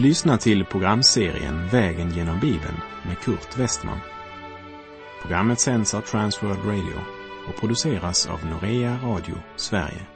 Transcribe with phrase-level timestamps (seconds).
[0.00, 2.76] Du lyssnar till programserien Vägen genom Bibeln
[3.06, 3.98] med Kurt Westman.
[5.22, 7.00] Programmet sänds av Transworld Radio
[7.48, 10.06] och produceras av Norea Radio Sverige.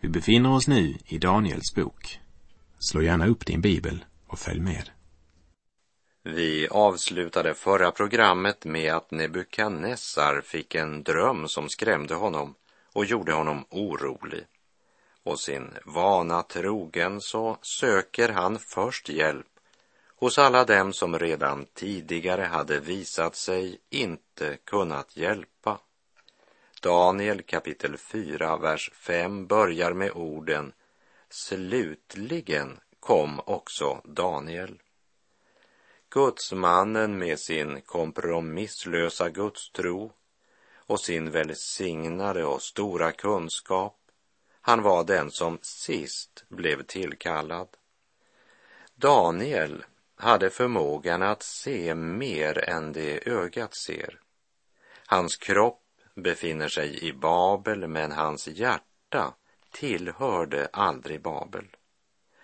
[0.00, 2.20] Vi befinner oss nu i Daniels bok.
[2.78, 4.90] Slå gärna upp din bibel och följ med.
[6.24, 12.54] Vi avslutade förra programmet med att Nebukadnessar fick en dröm som skrämde honom
[12.92, 14.44] och gjorde honom orolig.
[15.26, 19.46] Och sin vana trogen så söker han först hjälp
[20.16, 25.78] hos alla dem som redan tidigare hade visat sig inte kunnat hjälpa.
[26.82, 30.72] Daniel kapitel 4, vers 5 börjar med orden
[31.28, 34.82] Slutligen kom också Daniel.
[36.10, 40.12] Gudsmannen med sin kompromisslösa gudstro
[40.76, 43.96] och sin välsignade och stora kunskap.
[44.66, 47.68] Han var den som sist blev tillkallad.
[48.94, 49.84] Daniel
[50.16, 54.20] hade förmågan att se mer än det ögat ser.
[55.06, 55.82] Hans kropp
[56.14, 59.34] befinner sig i Babel, men hans hjärta
[59.70, 61.66] tillhörde aldrig Babel.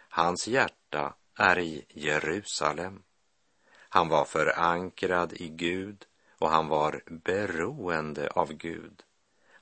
[0.09, 3.03] Hans hjärta är i Jerusalem.
[3.89, 6.05] Han var förankrad i Gud
[6.39, 9.03] och han var beroende av Gud.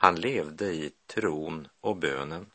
[0.03, 2.51] Han levde i tron och bönen.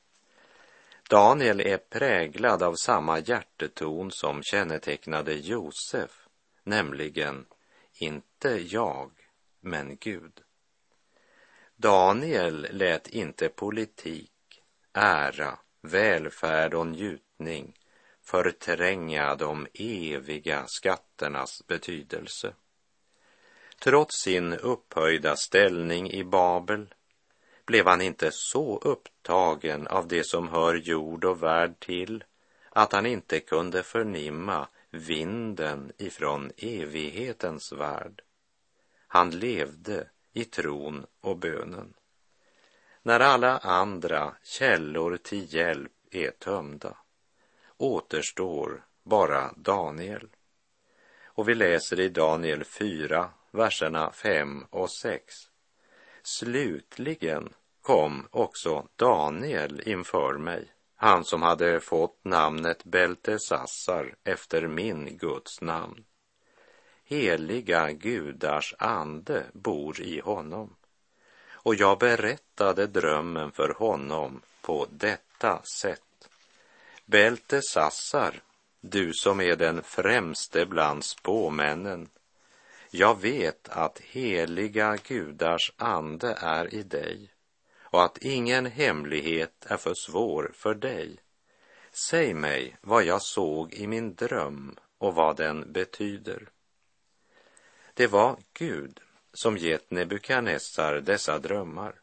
[1.09, 6.27] Daniel är präglad av samma hjärteton som kännetecknade Josef,
[6.63, 7.45] nämligen
[7.93, 9.11] inte jag,
[9.59, 10.41] men Gud.
[11.75, 14.61] Daniel lät inte politik,
[14.93, 17.79] ära, välfärd och njutning
[18.21, 22.53] förtränga de eviga skatternas betydelse.
[23.83, 26.94] Trots sin upphöjda ställning i Babel
[27.65, 32.23] blev han inte så upptagen av det som hör jord och värld till
[32.69, 38.21] att han inte kunde förnimma vinden ifrån evighetens värld.
[39.07, 41.93] Han levde i tron och bönen.
[43.03, 46.97] När alla andra källor till hjälp är tömda
[47.77, 50.27] återstår bara Daniel.
[51.23, 55.35] Och vi läser i Daniel 4, verserna 5 och 6.
[56.27, 65.61] Slutligen kom också Daniel inför mig, han som hade fått namnet Beltesassar efter min Guds
[65.61, 66.05] namn.
[67.03, 70.75] Heliga gudars ande bor i honom.
[71.51, 76.29] Och jag berättade drömmen för honom på detta sätt.
[77.05, 78.41] Beltesassar,
[78.81, 82.09] du som är den främste bland spåmännen,
[82.95, 87.31] jag vet att heliga gudars ande är i dig
[87.79, 91.19] och att ingen hemlighet är för svår för dig.
[92.09, 96.49] Säg mig vad jag såg i min dröm och vad den betyder.
[97.93, 98.99] Det var Gud
[99.33, 101.95] som gett Nebukadnessar dessa drömmar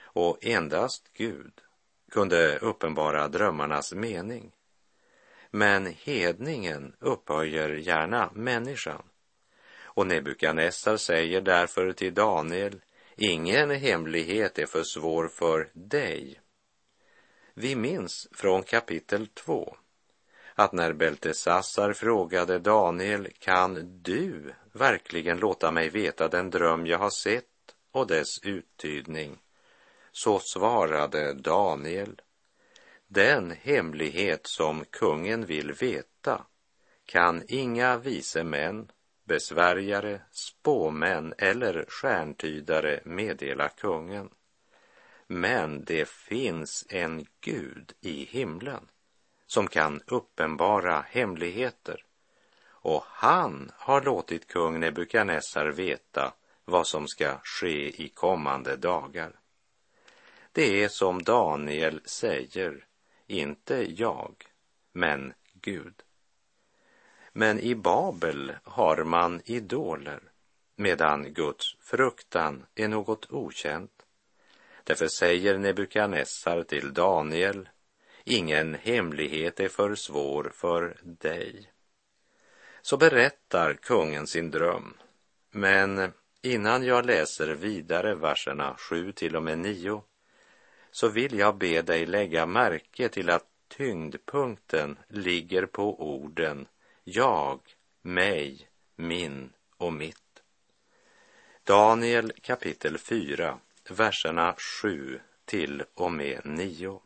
[0.00, 1.60] och endast Gud
[2.10, 4.52] kunde uppenbara drömmarnas mening.
[5.50, 9.02] Men hedningen upphöjer gärna människan.
[9.98, 12.80] Och Nebukadnessar säger därför till Daniel,
[13.16, 16.40] ingen hemlighet är för svår för dig.
[17.54, 19.76] Vi minns från kapitel 2
[20.54, 27.10] att när Beltesassar frågade Daniel, kan du verkligen låta mig veta den dröm jag har
[27.10, 27.44] sett
[27.92, 29.38] och dess uttydning?
[30.12, 32.20] Så svarade Daniel,
[33.06, 36.46] den hemlighet som kungen vill veta
[37.06, 38.90] kan inga vise män,
[39.28, 44.30] besvärjare, spåmän eller stjärntydare meddela kungen.
[45.26, 48.88] Men det finns en Gud i himlen
[49.46, 52.04] som kan uppenbara hemligheter
[52.80, 56.34] och han har låtit kung Nebukadnessar veta
[56.64, 59.32] vad som ska ske i kommande dagar.
[60.52, 62.86] Det är som Daniel säger,
[63.26, 64.34] inte jag,
[64.92, 66.02] men Gud.
[67.32, 70.20] Men i Babel har man idoler,
[70.76, 73.92] medan Guds fruktan är något okänt.
[74.84, 77.68] Därför säger Nebukadnessar till Daniel,
[78.24, 81.72] ingen hemlighet är för svår för dig.
[82.82, 84.94] Så berättar kungen sin dröm,
[85.50, 90.02] men innan jag läser vidare verserna 7 till och med 9
[90.90, 96.66] så vill jag be dig lägga märke till att tyngdpunkten ligger på orden
[97.10, 97.60] jag,
[98.02, 100.42] mig, min och mitt.
[101.64, 103.58] Daniel kapitel 4,
[103.90, 107.00] verserna 7 till och med 9.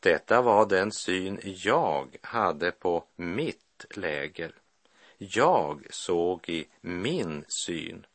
[0.00, 4.52] Detta var den syn jag hade på mitt läger.
[5.18, 8.06] Jag såg i min syn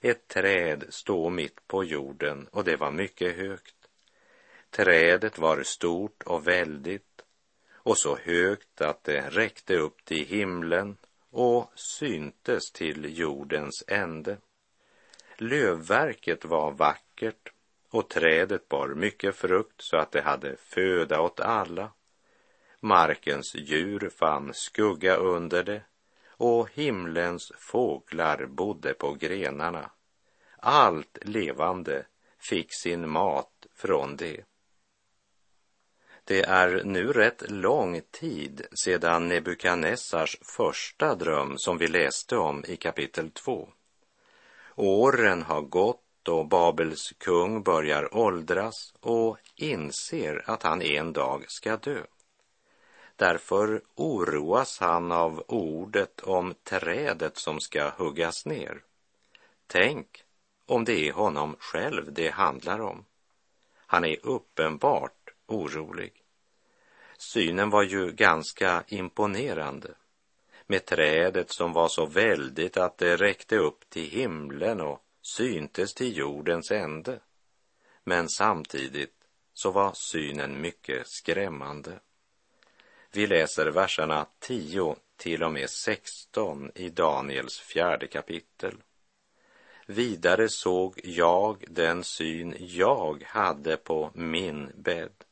[0.00, 3.76] ett träd stå mitt på jorden och det var mycket högt.
[4.70, 7.07] Trädet var stort och väldigt
[7.88, 10.96] och så högt att det räckte upp till himlen
[11.30, 14.36] och syntes till jordens ände.
[15.36, 17.52] Lövverket var vackert
[17.90, 21.92] och trädet bar mycket frukt så att det hade föda åt alla.
[22.80, 25.82] Markens djur fann skugga under det
[26.26, 29.90] och himlens fåglar bodde på grenarna.
[30.58, 32.06] Allt levande
[32.38, 34.44] fick sin mat från det.
[36.28, 42.76] Det är nu rätt lång tid sedan Nebukadnessars första dröm som vi läste om i
[42.76, 43.68] kapitel 2.
[44.74, 51.76] Åren har gått och Babels kung börjar åldras och inser att han en dag ska
[51.76, 52.02] dö.
[53.16, 58.82] Därför oroas han av ordet om trädet som ska huggas ner.
[59.66, 60.24] Tänk
[60.66, 63.04] om det är honom själv det handlar om.
[63.86, 65.17] Han är uppenbart
[65.48, 66.12] orolig.
[67.18, 69.94] Synen var ju ganska imponerande
[70.66, 76.16] med trädet som var så väldigt att det räckte upp till himlen och syntes till
[76.16, 77.20] jordens ände.
[78.04, 79.14] Men samtidigt
[79.54, 82.00] så var synen mycket skrämmande.
[83.12, 88.74] Vi läser verserna 10 till och med 16 i Daniels fjärde kapitel.
[89.86, 95.24] Vidare såg jag den syn jag hade på min bädd.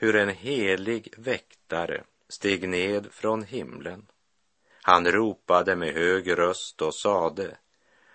[0.00, 4.06] Hur en helig väktare steg ned från himlen.
[4.82, 7.56] Han ropade med hög röst och sade,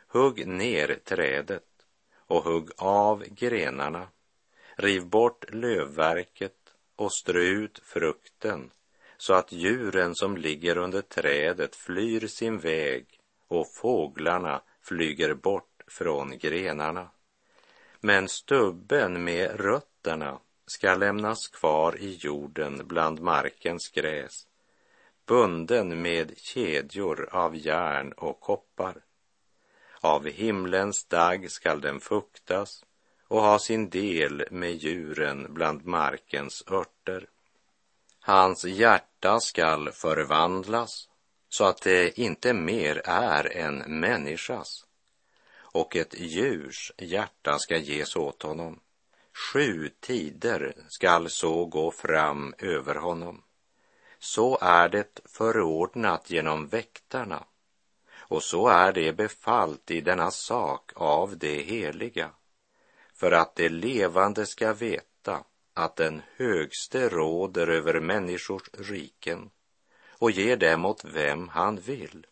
[0.07, 1.63] hugg ner trädet
[2.15, 4.07] och hugg av grenarna,
[4.75, 8.71] riv bort lövverket och strö ut frukten
[9.17, 13.05] så att djuren som ligger under trädet flyr sin väg
[13.47, 17.09] och fåglarna flyger bort från grenarna.
[17.99, 20.39] Men stubben med rötterna
[20.73, 24.47] ska lämnas kvar i jorden bland markens gräs,
[25.25, 28.95] bunden med kedjor av järn och koppar.
[30.01, 32.85] Av himlens dag skall den fuktas
[33.27, 37.29] och ha sin del med djuren bland markens örter.
[38.19, 41.09] Hans hjärta skall förvandlas
[41.49, 44.85] så att det inte mer är en människas
[45.55, 48.79] och ett djurs hjärta ska ges åt honom.
[49.33, 53.43] Sju tider skall så gå fram över honom.
[54.19, 57.43] Så är det förordnat genom väktarna
[58.15, 62.29] och så är det befallt i denna sak av det heliga
[63.13, 65.43] för att det levande ska veta
[65.73, 69.49] att den högste råder över människors riken
[70.09, 72.27] och ger dem åt vem han vill.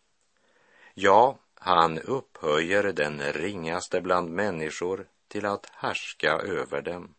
[0.94, 7.14] Ja, han upphöjer den ringaste bland människor till att härska över dem.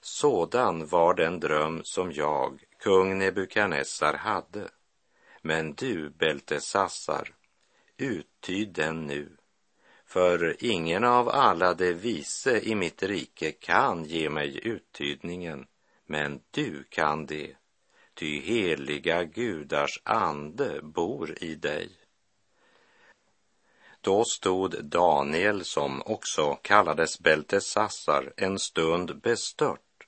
[0.00, 4.68] Sådan var den dröm som jag, kung Nebukadnessar, hade.
[5.42, 7.34] Men du, Beltesassar,
[7.96, 9.36] uttyd den nu
[10.06, 15.66] för ingen av alla de vise i mitt rike kan ge mig uttydningen,
[16.06, 17.56] men du kan det,
[18.14, 22.05] ty heliga gudars ande bor i dig.
[24.06, 30.06] Då stod Daniel, som också kallades Beltesassar, en stund bestört,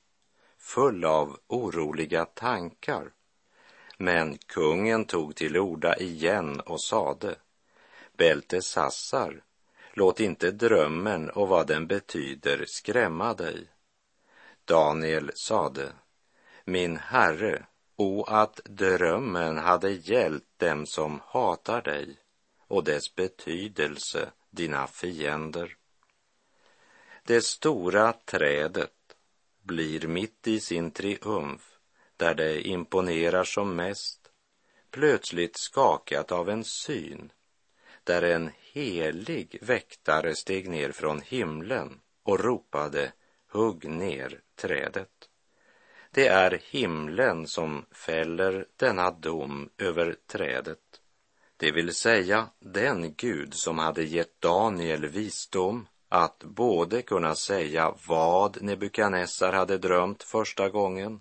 [0.58, 3.10] full av oroliga tankar.
[3.96, 7.36] Men kungen tog till orda igen och sade,
[8.16, 9.42] Beltesassar,
[9.92, 13.68] Låt inte drömmen och vad den betyder skrämma dig.
[14.64, 15.92] Daniel sade,
[16.64, 22.18] min herre, o att drömmen hade gällt dem som hatar dig
[22.68, 25.76] och dess betydelse dina fiender.
[27.24, 29.16] Det stora trädet
[29.62, 31.78] blir mitt i sin triumf,
[32.16, 34.30] där det imponerar som mest,
[34.90, 37.32] plötsligt skakat av en syn
[38.08, 43.12] där en helig väktare steg ner från himlen och ropade
[43.48, 45.28] hugg ner trädet.
[46.10, 50.78] Det är himlen som fäller denna dom över trädet,
[51.58, 58.62] det vill säga den Gud som hade gett Daniel visdom att både kunna säga vad
[58.62, 61.20] Nebukadnessar hade drömt första gången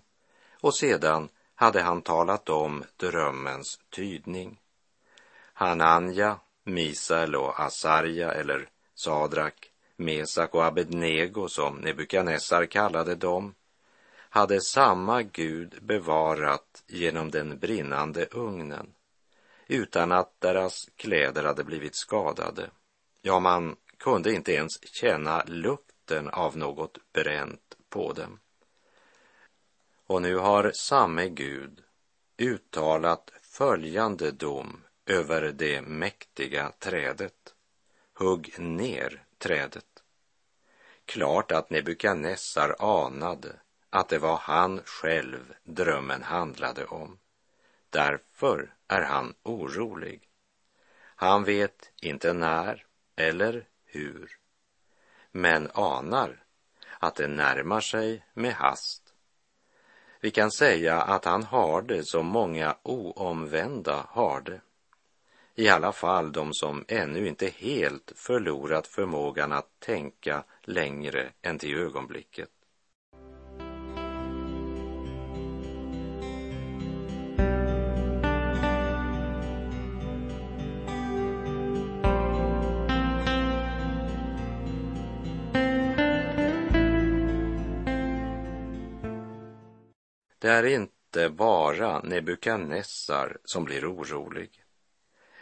[0.60, 4.58] och sedan hade han talat om drömmens tydning.
[5.52, 13.54] Hananja Misael och Asarja eller Sadrak, Mesak och Abednego som Nebukadnessar kallade dem,
[14.30, 18.94] hade samma Gud bevarat genom den brinnande ugnen
[19.68, 22.70] utan att deras kläder hade blivit skadade.
[23.22, 28.40] Ja, man kunde inte ens känna lukten av något bränt på dem.
[30.06, 31.82] Och nu har samme Gud
[32.38, 37.54] uttalat följande dom över det mäktiga trädet.
[38.14, 40.02] Hugg ner trädet.
[41.04, 43.60] Klart att Nebukadnessar anade
[43.90, 47.18] att det var han själv drömmen handlade om.
[47.90, 50.28] Därför är han orolig.
[51.00, 54.38] Han vet inte när eller hur,
[55.32, 56.44] men anar
[56.98, 59.14] att det närmar sig med hast.
[60.20, 64.60] Vi kan säga att han har det som många oomvända har det.
[65.54, 71.78] I alla fall de som ännu inte helt förlorat förmågan att tänka längre än till
[71.78, 72.50] ögonblicket.
[90.48, 94.64] Det är inte bara Nebukadnessar som blir orolig.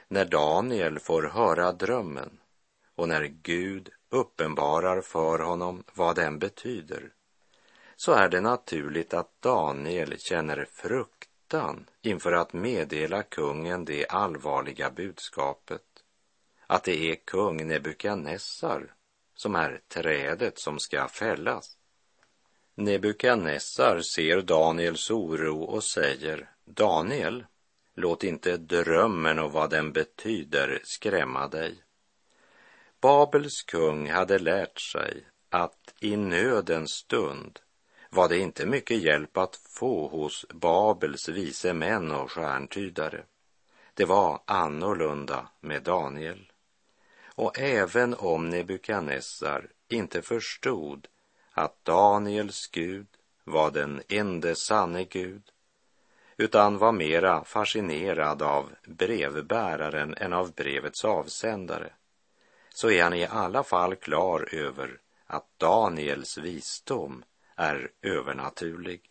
[0.08, 2.40] När Daniel får höra drömmen
[2.94, 7.12] och när Gud uppenbarar för honom vad den betyder
[7.96, 15.82] så är det naturligt att Daniel känner fruktan inför att meddela kungen det allvarliga budskapet
[16.66, 18.94] att det är kung Nebukadnessar
[19.34, 21.75] som är trädet som ska fällas.
[22.78, 27.46] Nebukadnessar ser Daniels oro och säger Daniel,
[27.94, 31.82] låt inte drömmen och vad den betyder skrämma dig.
[33.00, 37.60] Babels kung hade lärt sig att i nödens stund
[38.10, 43.22] var det inte mycket hjälp att få hos Babels vise män och stjärntydare.
[43.94, 46.52] Det var annorlunda med Daniel.
[47.24, 51.08] Och även om Nebukadnessar inte förstod
[51.56, 53.06] att Daniels Gud
[53.44, 55.42] var den ende sanne Gud,
[56.36, 61.92] utan var mera fascinerad av brevbäraren än av brevets avsändare,
[62.70, 69.10] så är han i alla fall klar över att Daniels visdom är övernaturlig.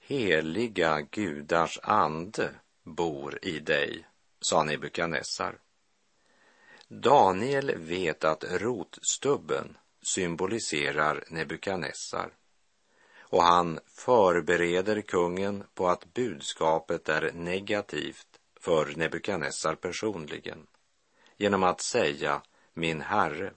[0.00, 2.50] Heliga gudars ande
[2.82, 4.06] bor i dig,
[4.40, 5.58] sa Nebukadnessar.
[6.88, 12.30] Daniel vet att rotstubben symboliserar Nebukadnessar
[13.30, 20.66] och han förbereder kungen på att budskapet är negativt för Nebukadnessar personligen
[21.36, 22.42] genom att säga
[22.74, 23.52] min herre.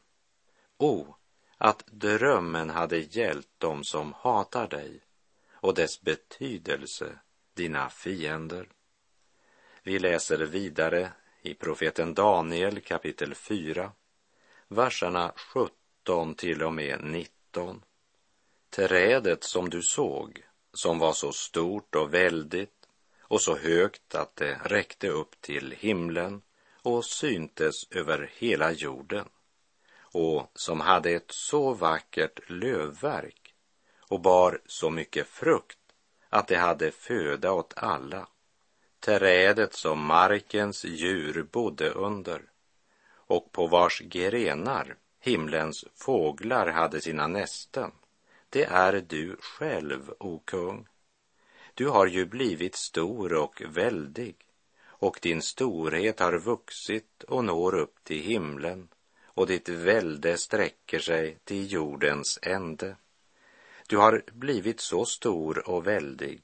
[0.78, 1.16] O,
[1.58, 5.02] att drömmen hade gällt dem som hatar dig
[5.52, 7.20] och dess betydelse
[7.54, 8.70] dina fiender.
[9.84, 13.92] Vi läser vidare i profeten Daniel kapitel 4,
[14.68, 17.84] verserna 17 17 till och med 19.
[18.70, 20.44] Trädet som du såg,
[20.74, 22.88] som var så stort och väldigt
[23.22, 26.42] och så högt att det räckte upp till himlen
[26.84, 29.26] och syntes över hela jorden
[30.00, 33.54] och som hade ett så vackert lövverk
[34.00, 35.80] och bar så mycket frukt
[36.30, 38.28] att det hade föda åt alla.
[39.00, 42.42] Trädet som markens djur bodde under
[43.14, 47.92] och på vars grenar himlens fåglar hade sina nästen.
[48.50, 50.88] Det är du själv, o kung.
[51.74, 54.36] Du har ju blivit stor och väldig
[54.86, 58.88] och din storhet har vuxit och når upp till himlen
[59.26, 62.96] och ditt välde sträcker sig till jordens ände.
[63.88, 66.42] Du har blivit så stor och väldig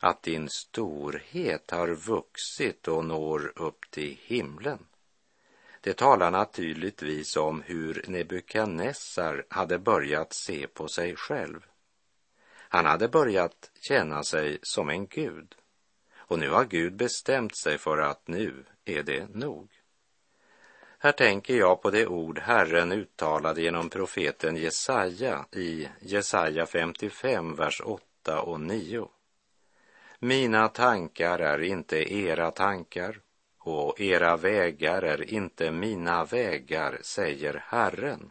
[0.00, 4.87] att din storhet har vuxit och når upp till himlen.
[5.88, 11.60] Det talar naturligtvis om hur Nebukadnessar hade börjat se på sig själv.
[12.50, 15.54] Han hade börjat känna sig som en gud.
[16.16, 19.70] Och nu har Gud bestämt sig för att nu är det nog.
[20.98, 27.80] Här tänker jag på det ord Herren uttalade genom profeten Jesaja i Jesaja 55, vers
[27.84, 29.08] 8 och 9.
[30.18, 33.20] Mina tankar är inte era tankar
[33.68, 38.30] och era vägar är inte mina vägar, säger Herren.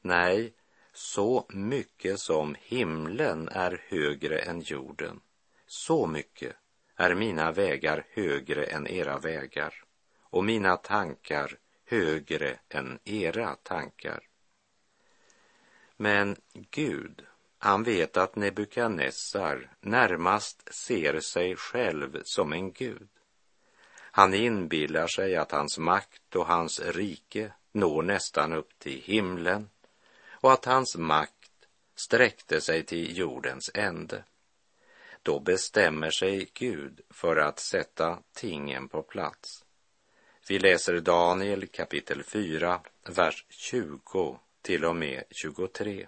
[0.00, 0.54] Nej,
[0.92, 5.20] så mycket som himlen är högre än jorden,
[5.66, 6.56] så mycket
[6.96, 9.84] är mina vägar högre än era vägar
[10.20, 14.20] och mina tankar högre än era tankar.
[15.96, 17.26] Men Gud,
[17.58, 23.08] han vet att Nebukadnessar närmast ser sig själv som en gud
[24.16, 29.70] han inbillar sig att hans makt och hans rike når nästan upp till himlen
[30.30, 31.50] och att hans makt
[31.96, 34.24] sträckte sig till jordens ände.
[35.22, 39.64] Då bestämmer sig Gud för att sätta tingen på plats.
[40.48, 46.06] Vi läser Daniel kapitel 4, vers 20 till och med 23.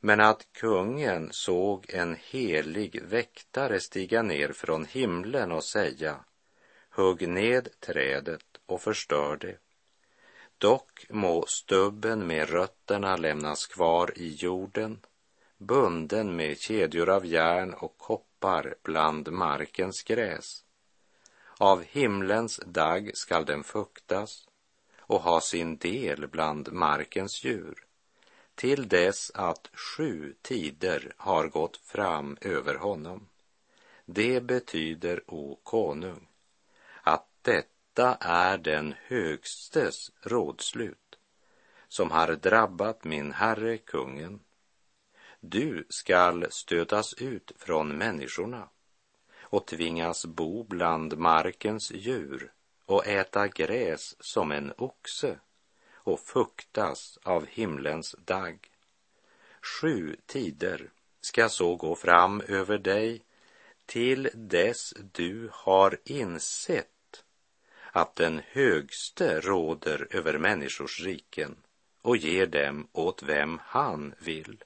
[0.00, 6.24] Men att kungen såg en helig väktare stiga ner från himlen och säga
[6.96, 9.58] Hugg ned trädet och förstör det.
[10.58, 15.00] Dock må stubben med rötterna lämnas kvar i jorden,
[15.58, 20.64] bunden med kedjor av järn och koppar bland markens gräs.
[21.58, 24.48] Av himlens dagg skall den fuktas
[24.98, 27.86] och ha sin del bland markens djur
[28.54, 33.28] till dess att sju tider har gått fram över honom.
[34.04, 36.28] Det betyder, o konung,
[37.46, 41.18] detta är den högstes rådslut
[41.88, 44.40] som har drabbat min herre kungen.
[45.40, 48.68] Du skall stötas ut från människorna
[49.38, 52.52] och tvingas bo bland markens djur
[52.84, 55.38] och äta gräs som en oxe
[55.92, 58.70] och fuktas av himlens dagg.
[59.62, 63.24] Sju tider ska så gå fram över dig
[63.86, 66.95] till dess du har insett
[67.96, 71.56] att den högste råder över människors riken
[72.02, 74.64] och ger dem åt vem han vill.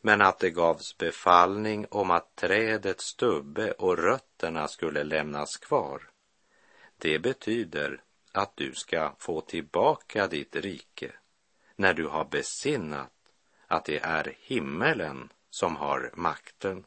[0.00, 6.10] Men att det gavs befallning om att trädets stubbe och rötterna skulle lämnas kvar.
[6.98, 8.02] Det betyder
[8.32, 11.12] att du ska få tillbaka ditt rike
[11.76, 13.12] när du har besinnat
[13.66, 16.84] att det är himmelen som har makten.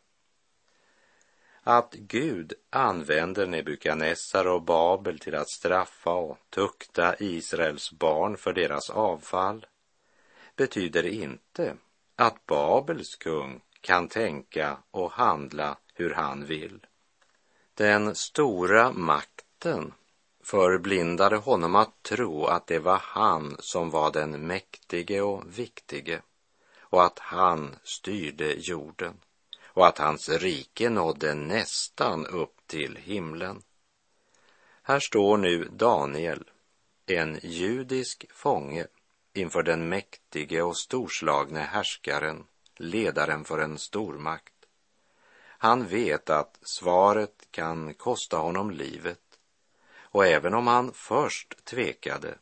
[1.65, 8.89] Att Gud använder Nebukadnessar och Babel till att straffa och tukta Israels barn för deras
[8.89, 9.65] avfall
[10.55, 11.77] betyder inte
[12.15, 16.85] att Babels kung kan tänka och handla hur han vill.
[17.73, 19.93] Den stora makten
[20.43, 26.21] förblindade honom att tro att det var han som var den mäktige och viktige
[26.79, 29.13] och att han styrde jorden
[29.73, 33.61] och att hans rike nådde nästan upp till himlen.
[34.83, 36.49] Här står nu Daniel,
[37.05, 38.87] en judisk fånge
[39.33, 42.43] inför den mäktige och storslagne härskaren,
[42.77, 44.53] ledaren för en stormakt.
[45.45, 49.19] Han vet att svaret kan kosta honom livet
[49.95, 52.37] och även om han först tvekade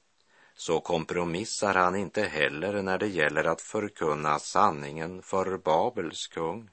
[0.55, 6.69] så kompromissar han inte heller när det gäller att förkunna sanningen för Babels kung.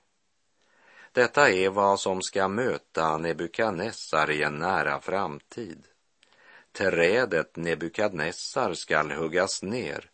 [1.13, 5.87] Detta är vad som ska möta Nebukadnessar i en nära framtid.
[6.73, 10.11] Trädet Nebukadnessar skall huggas ner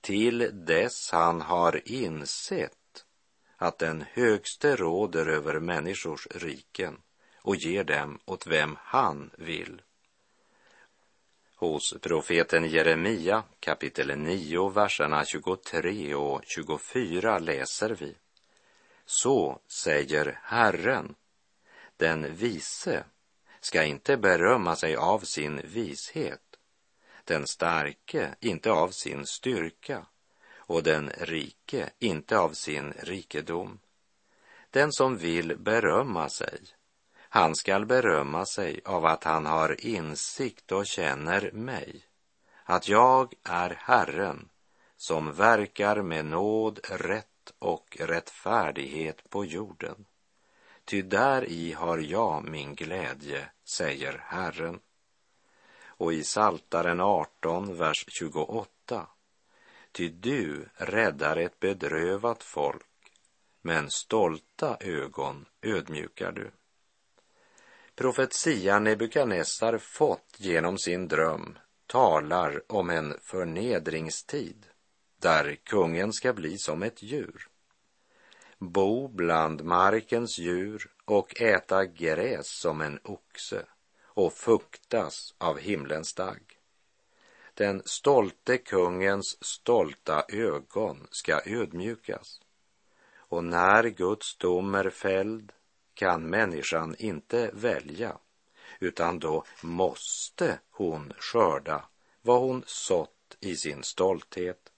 [0.00, 3.04] till dess han har insett
[3.56, 6.96] att den högste råder över människors riken
[7.42, 9.82] och ger dem åt vem han vill.
[11.56, 18.14] Hos profeten Jeremia kapitel 9, verserna 23 och 24 läser vi.
[19.12, 21.14] Så säger Herren,
[21.96, 23.04] den vise
[23.60, 26.56] ska inte berömma sig av sin vishet,
[27.24, 30.06] den starke inte av sin styrka.
[30.56, 33.80] Och den rike inte av sin rikedom.
[34.70, 36.60] Den som vill berömma sig
[37.32, 42.04] han skall berömma sig av att han har insikt och känner mig,
[42.64, 44.48] att jag är Herren
[44.96, 50.06] som verkar med nåd, rätt och rättfärdighet på jorden.
[50.84, 54.80] Ty där i har jag min glädje, säger Herren.
[55.84, 59.06] Och i Saltaren 18, vers 28.
[59.92, 63.12] Ty du räddar ett bedrövat folk,
[63.62, 66.50] men stolta ögon ödmjukar du
[68.00, 74.66] profetia Nebukadnessar fått genom sin dröm talar om en förnedringstid
[75.20, 77.48] där kungen ska bli som ett djur,
[78.58, 83.66] bo bland markens djur och äta gräs som en oxe
[84.02, 86.58] och fuktas av himlens dagg.
[87.54, 92.40] Den stolte kungens stolta ögon ska ödmjukas
[93.30, 95.52] och när Guds dom är fälld
[95.94, 98.18] kan människan inte välja,
[98.80, 101.84] utan då måste hon skörda
[102.22, 104.69] vad hon sått i sin stolthet.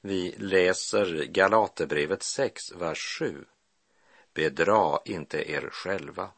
[0.00, 3.44] Vi läser Galaterbrevet 6, vers 7.
[4.34, 6.30] Bedra inte er själva.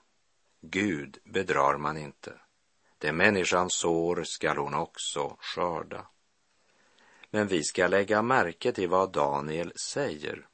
[0.61, 2.41] Gud bedrar man inte.
[2.99, 6.07] Det människan sår skall hon också skörda.
[7.31, 10.47] Men vi ska lägga märke till vad Daniel säger.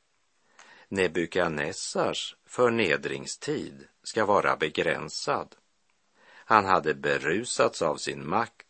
[0.88, 5.56] Nebukadnessars förnedringstid ska vara begränsad.
[6.28, 8.65] Han hade berusats av sin makt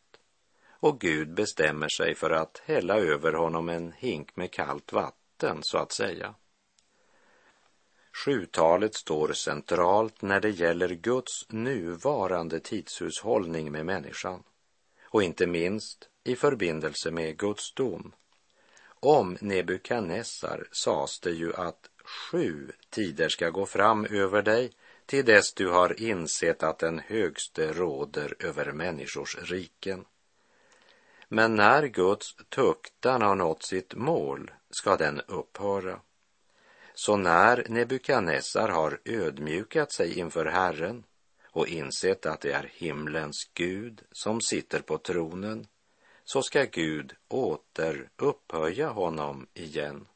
[0.81, 5.79] och Gud bestämmer sig för att hälla över honom en hink med kallt vatten, så
[5.79, 6.35] att säga.
[8.25, 14.43] Sjutalet står centralt när det gäller Guds nuvarande tidshushållning med människan
[15.05, 18.15] och inte minst i förbindelse med Guds dom.
[19.01, 24.73] Om Nebukadnessar sades det ju att sju tider ska gå fram över dig
[25.07, 30.05] till dess du har insett att den högste råder över människors riken.
[31.29, 36.01] Men när Guds tuktan har nått sitt mål ska den upphöra.
[36.95, 41.05] Så när Nebukadnessar har ödmjukat sig inför Herren
[41.51, 45.67] och insett att det är himlens Gud som sitter på tronen,
[46.25, 50.07] så ska Gud åter upphöja honom igen.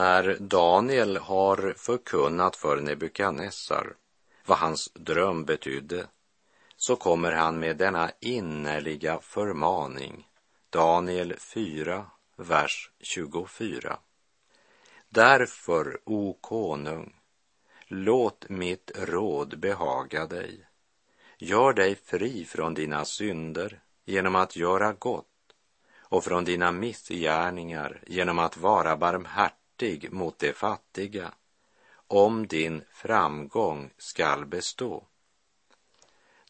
[0.00, 3.94] När Daniel har förkunnat för Nebukadnessar
[4.44, 6.06] vad hans dröm betydde
[6.76, 10.28] så kommer han med denna innerliga förmaning.
[10.70, 13.98] Daniel 4, vers 24.
[15.08, 17.14] Därför, o konung,
[17.86, 20.66] låt mitt råd behaga dig.
[21.38, 25.26] Gör dig fri från dina synder genom att göra gott
[25.98, 31.32] och från dina missgärningar genom att vara barmhärtig barmhärtig mot de fattiga,
[32.08, 35.06] om din framgång skall bestå.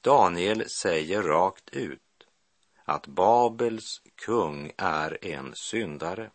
[0.02, 2.00] Daniel säger rakt ut
[2.84, 6.30] att Babels kung är en syndare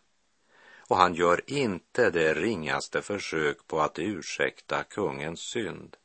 [0.88, 5.96] och han gör inte det ringaste försök på att ursäkta kungens synd.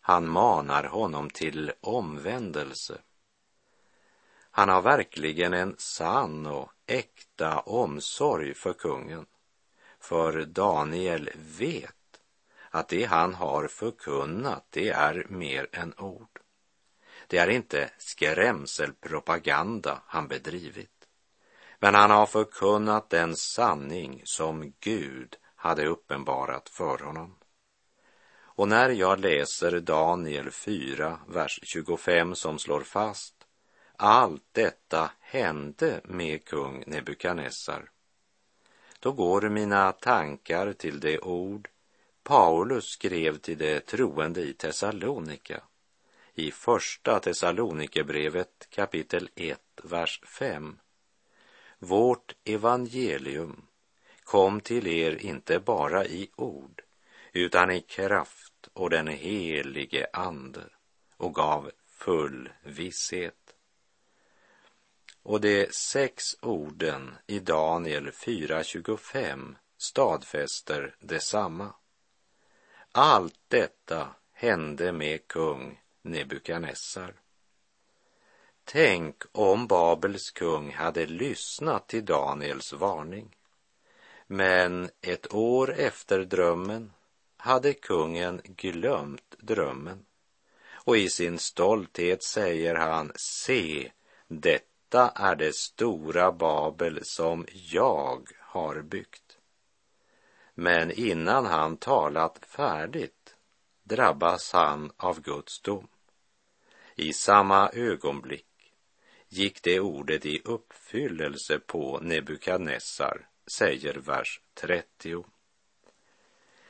[0.00, 2.98] Han manar honom till omvändelse.
[4.50, 9.26] Han har verkligen en sann och äkta omsorg för kungen.
[10.06, 12.20] För Daniel vet
[12.70, 16.40] att det han har förkunnat, det är mer än ord.
[17.26, 21.08] Det är inte skrämselpropaganda han bedrivit,
[21.78, 27.36] men han har förkunnat den sanning som Gud hade uppenbarat för honom.
[28.38, 33.34] Och när jag läser Daniel 4, vers 25 som slår fast
[33.96, 37.90] allt detta hände med kung Nebukadnessar
[39.06, 41.68] då går mina tankar till det ord
[42.22, 45.62] Paulus skrev till de troende i Thessalonika
[46.34, 50.78] i första Thessalonikerbrevet kapitel 1, vers 5.
[51.78, 53.66] Vårt evangelium
[54.24, 56.82] kom till er inte bara i ord
[57.32, 60.64] utan i kraft och den helige Ande
[61.16, 63.45] och gav full visshet.
[65.28, 71.74] Och de sex orden i Daniel 4.25 stadfäster detsamma.
[72.92, 77.14] Allt detta hände med kung Nebukadnessar.
[78.64, 83.36] Tänk om Babels kung hade lyssnat till Daniels varning.
[84.26, 86.92] Men ett år efter drömmen
[87.36, 90.06] hade kungen glömt drömmen
[90.68, 93.92] och i sin stolthet säger han, se,
[94.28, 99.38] detta detta är det stora Babel som jag har byggt.
[100.54, 103.34] Men innan han talat färdigt
[103.82, 105.88] drabbas han av Guds dom.
[106.94, 108.72] I samma ögonblick
[109.28, 115.24] gick det ordet i uppfyllelse på Nebukadnessar, säger vers 30.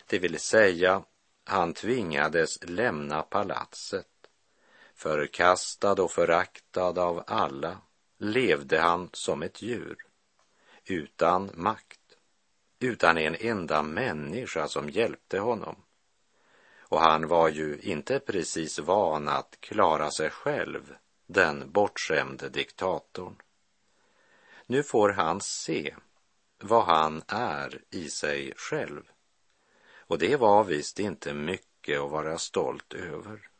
[0.07, 1.02] Det vill säga,
[1.44, 4.07] han tvingades lämna palatset,
[4.94, 7.81] förkastad och föraktad av alla
[8.18, 9.96] levde han som ett djur,
[10.85, 12.00] utan makt,
[12.81, 15.76] utan en enda människa som hjälpte honom.
[16.79, 20.94] Och han var ju inte precis van att klara sig själv,
[21.26, 23.42] den bortskämde diktatorn.
[24.66, 25.94] Nu får han se
[26.59, 29.02] vad han är i sig själv.
[30.09, 33.50] Och det var visst inte mycket att vara stolt över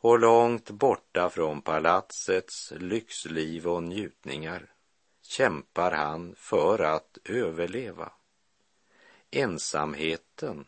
[0.00, 4.72] och långt borta från palatsets lyxliv och njutningar
[5.22, 8.12] kämpar han för att överleva.
[9.30, 10.64] Ensamheten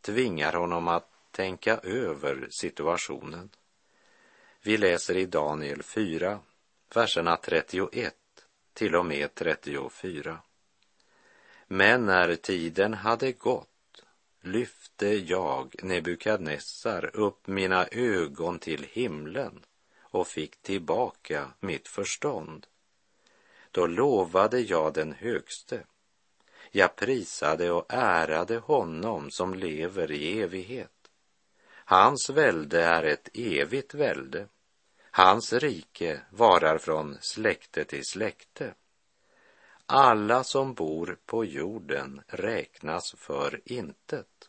[0.00, 3.50] tvingar honom att tänka över situationen.
[4.62, 6.40] Vi läser i Daniel 4,
[6.94, 8.14] verserna 31
[8.72, 10.38] till och med 34.
[11.66, 13.73] Men när tiden hade gått
[14.46, 19.64] lyfte jag, Nebukadnessar, upp mina ögon till himlen
[20.00, 22.66] och fick tillbaka mitt förstånd.
[23.70, 25.84] Då lovade jag den högste.
[26.70, 30.90] Jag prisade och ärade honom som lever i evighet.
[31.84, 34.46] Hans välde är ett evigt välde.
[35.10, 38.74] Hans rike varar från släkte till släkte.
[39.86, 44.48] Alla som bor på jorden räknas för intet.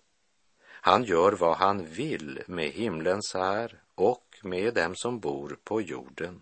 [0.63, 6.41] Han gör vad han vill med himlens här och med dem som bor på jorden.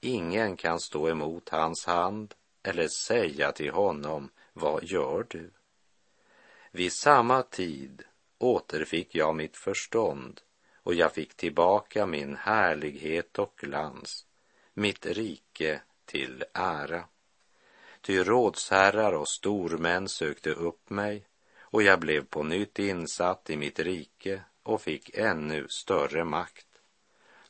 [0.00, 5.50] Ingen kan stå emot hans hand eller säga till honom, vad gör du?
[6.70, 8.02] Vid samma tid
[8.38, 10.40] återfick jag mitt förstånd
[10.82, 14.26] och jag fick tillbaka min härlighet och glans,
[14.74, 17.04] mitt rike till ära.
[18.00, 21.26] Ty rådsherrar och stormän sökte upp mig
[21.60, 26.66] och jag blev på nytt insatt i mitt rike och fick ännu större makt.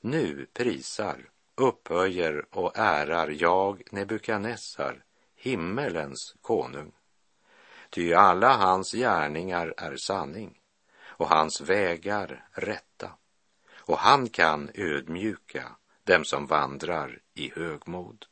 [0.01, 5.05] Nu prisar, upphöjer och ärar jag Nebukadnessar,
[5.37, 6.93] himmelens konung.
[7.91, 10.61] Ty alla hans gärningar är sanning
[11.01, 13.11] och hans vägar rätta
[13.77, 18.27] och han kan ödmjuka dem som vandrar i högmod.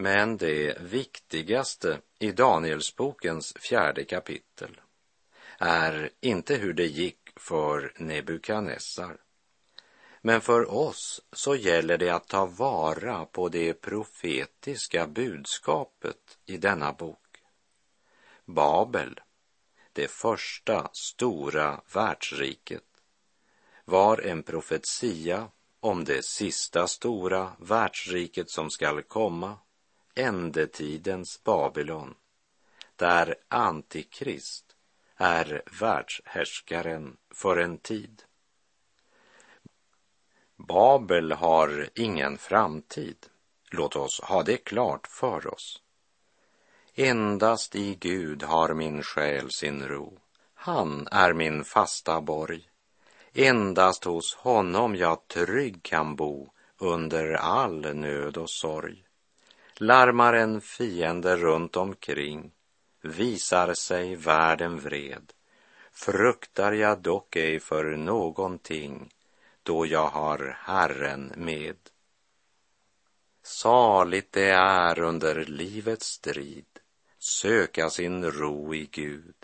[0.00, 4.80] Men det viktigaste i Danielsbokens fjärde kapitel
[5.58, 9.16] är inte hur det gick för Nebukadnessar.
[10.20, 16.92] Men för oss så gäller det att ta vara på det profetiska budskapet i denna
[16.92, 17.42] bok.
[18.44, 19.20] Babel,
[19.92, 22.84] det första stora världsriket,
[23.84, 25.48] var en profetia
[25.80, 29.58] om det sista stora världsriket som skall komma
[30.20, 32.14] ändetidens Babylon,
[32.96, 34.76] där Antikrist
[35.16, 38.22] är världshärskaren för en tid.
[40.56, 43.26] Babel har ingen framtid.
[43.70, 45.82] Låt oss ha det klart för oss.
[46.94, 50.18] Endast i Gud har min själ sin ro.
[50.54, 52.70] Han är min fasta borg.
[53.32, 59.04] Endast hos honom jag trygg kan bo under all nöd och sorg
[59.80, 62.52] larmar en fiende runt omkring,
[63.02, 65.32] visar sig världen vred,
[65.92, 69.10] fruktar jag dock ej för någonting,
[69.62, 71.76] då jag har Herren med.
[73.42, 76.78] Saligt det är under livets strid,
[77.18, 79.34] söka sin ro i Gud.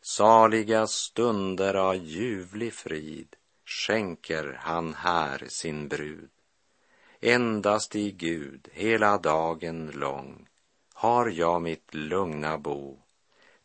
[0.00, 6.30] Saliga stunder av ljuvlig frid skänker han här sin brud.
[7.24, 10.48] Endast i Gud hela dagen lång
[10.94, 12.98] har jag mitt lugna bo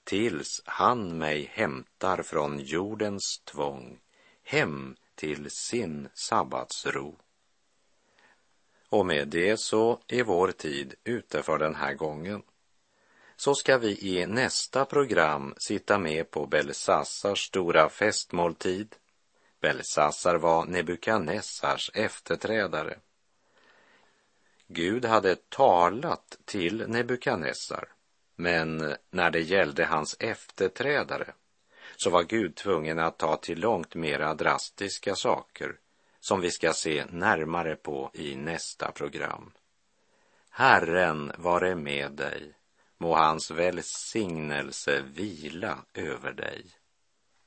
[0.04, 4.00] tills han mig hämtar från jordens tvång
[4.44, 7.18] hem till sin sabbatsro.
[8.90, 12.44] Och med det så är vår tid ute för den här gången.
[13.36, 18.96] Så ska vi i nästa program sitta med på Belsassars stora festmåltid.
[19.62, 23.00] Belsassar var Nebukadnessars efterträdare.
[24.68, 27.90] Gud hade talat till Nebukadnessar,
[28.36, 31.34] men när det gällde hans efterträdare
[31.96, 35.80] så var Gud tvungen att ta till långt mera drastiska saker
[36.20, 39.52] som vi ska se närmare på i nästa program.
[40.50, 42.54] Herren vare med dig,
[42.98, 46.66] må hans välsignelse vila över dig.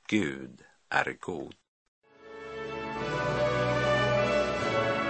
[0.07, 1.55] Gud är god.